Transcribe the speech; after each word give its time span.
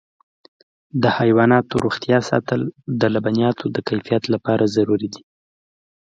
د 1.01 1.03
حیواناتو 1.17 1.73
روغتیا 1.85 2.19
ساتل 2.29 2.61
د 2.99 3.01
لبنیاتو 3.13 3.65
د 3.75 3.77
کیفیت 3.87 4.23
لپاره 4.33 4.71
ضروري 4.75 5.07
دي. 5.13 5.23